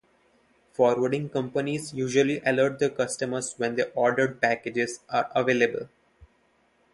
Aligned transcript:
Forwarding 0.73 1.29
companies 1.29 1.93
usually 1.93 2.39
alert 2.43 2.79
their 2.79 2.89
customers 2.89 3.53
when 3.57 3.75
their 3.75 3.91
ordered 3.93 4.41
packages 4.41 5.01
are 5.09 5.29
available. 5.35 5.89